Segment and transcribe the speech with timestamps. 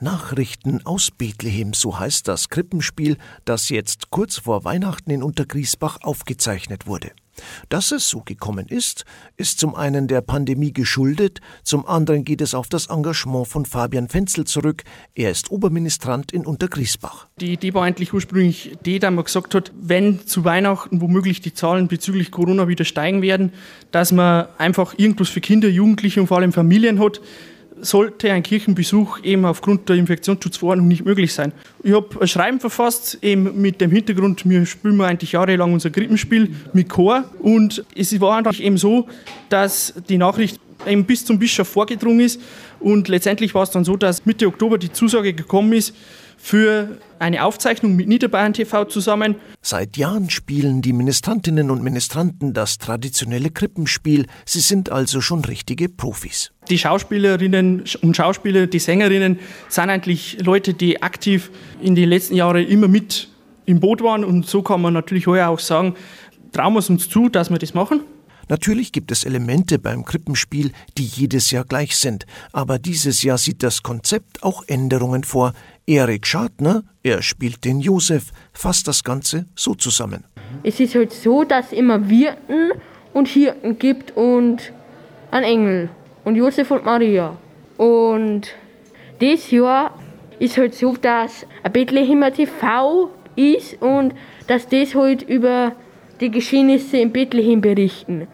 [0.00, 6.86] Nachrichten aus Bethlehem, so heißt das Krippenspiel, das jetzt kurz vor Weihnachten in Untergriesbach aufgezeichnet
[6.86, 7.10] wurde.
[7.68, 9.04] Dass es so gekommen ist,
[9.36, 14.08] ist zum einen der Pandemie geschuldet, zum anderen geht es auf das Engagement von Fabian
[14.08, 14.84] Fenzel zurück.
[15.14, 17.28] Er ist Oberministrant in Untergriesbach.
[17.40, 21.54] Die Idee war eigentlich ursprünglich die, dass man gesagt hat, wenn zu Weihnachten womöglich die
[21.54, 23.52] Zahlen bezüglich Corona wieder steigen werden,
[23.90, 27.20] dass man einfach irgendwas für Kinder, Jugendliche und vor allem Familien hat,
[27.80, 31.52] sollte ein Kirchenbesuch eben aufgrund der Infektionsschutzverordnung nicht möglich sein.
[31.82, 36.54] Ich habe ein Schreiben verfasst, eben mit dem Hintergrund, wir spielen eigentlich jahrelang unser Krippenspiel
[36.72, 39.08] mit Chor und es war eigentlich eben so,
[39.48, 42.40] dass die Nachricht eben bis zum Bischof vorgedrungen ist
[42.80, 45.94] und letztendlich war es dann so, dass Mitte Oktober die Zusage gekommen ist,
[46.38, 49.34] für eine Aufzeichnung mit Niederbayern TV zusammen.
[49.60, 54.26] Seit Jahren spielen die Ministrantinnen und Ministranten das traditionelle Krippenspiel.
[54.46, 56.52] Sie sind also schon richtige Profis.
[56.70, 61.50] Die Schauspielerinnen und Schauspieler, die Sängerinnen sind eigentlich Leute, die aktiv
[61.82, 63.28] in den letzten Jahren immer mit
[63.66, 64.24] im Boot waren.
[64.24, 65.94] Und so kann man natürlich heuer auch sagen,
[66.52, 68.02] trauen wir es uns zu, dass wir das machen.
[68.48, 73.62] Natürlich gibt es Elemente beim Krippenspiel, die jedes Jahr gleich sind, aber dieses Jahr sieht
[73.62, 75.52] das Konzept auch Änderungen vor.
[75.86, 80.24] Erik Schadner, er spielt den Josef, fasst das Ganze so zusammen.
[80.62, 82.72] Es ist halt so, dass es immer Wirten
[83.12, 84.72] und Hirten gibt und
[85.30, 85.90] einen Engel
[86.24, 87.36] und Josef und Maria.
[87.76, 88.48] Und
[89.20, 89.98] dieses Jahr
[90.38, 94.14] ist halt so, dass ein Bethlehemer TV ist und
[94.46, 95.72] dass das halt über
[96.20, 98.26] die Geschehnisse in Bethlehem berichten.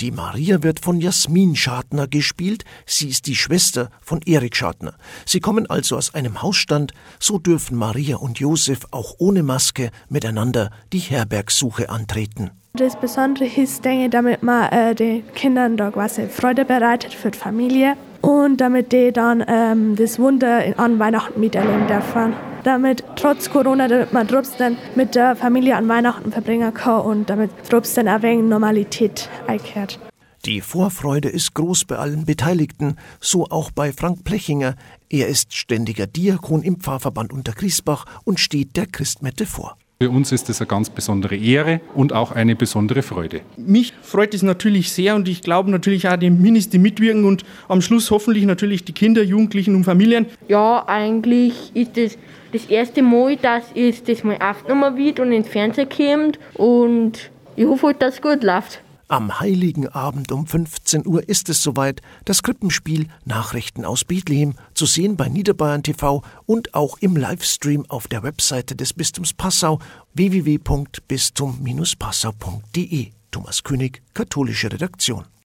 [0.00, 4.94] Die Maria wird von Jasmin Schadner gespielt, sie ist die Schwester von Erik Schadner.
[5.26, 10.70] Sie kommen also aus einem Hausstand, so dürfen Maria und Josef auch ohne Maske miteinander
[10.92, 12.52] die Herbergsuche antreten.
[12.74, 17.32] Das Besondere ist, denke ich, damit man äh, den Kindern da quasi Freude bereitet für
[17.32, 22.34] die Familie und damit die dann ähm, das Wunder an Weihnachten miterleben dürfen
[22.68, 27.50] damit trotz Corona, damit man trotzdem mit der Familie an Weihnachten verbringen kann und damit
[27.68, 29.98] trotzdem ein wenig Normalität einkehrt.
[30.44, 34.76] Die Vorfreude ist groß bei allen Beteiligten, so auch bei Frank Plechinger.
[35.10, 39.76] Er ist ständiger Diakon im Pfarrverband Untergriesbach und steht der Christmette vor.
[40.00, 43.40] Für uns ist es eine ganz besondere Ehre und auch eine besondere Freude.
[43.56, 47.44] Mich freut es natürlich sehr und ich glaube natürlich auch die Minis, die mitwirken und
[47.66, 50.26] am Schluss hoffentlich natürlich die Kinder, Jugendlichen und Familien.
[50.46, 52.16] Ja, eigentlich ist es
[52.52, 57.66] das erste Mal, dass es das mal aufgenommen wird und ins Fernsehen kommt und ich
[57.66, 58.80] hoffe, halt, dass es gut läuft.
[59.10, 64.84] Am heiligen Abend um 15 Uhr ist es soweit, das Krippenspiel Nachrichten aus Bethlehem zu
[64.84, 69.78] sehen bei Niederbayern TV und auch im Livestream auf der Webseite des Bistums Passau
[70.12, 73.12] www.bistum-passau.de.
[73.30, 75.24] Thomas König, katholische Redaktion.